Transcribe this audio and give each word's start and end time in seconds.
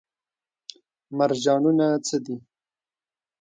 مرجانونه 1.17 1.87
څه 2.07 2.17
دي؟ 2.25 2.35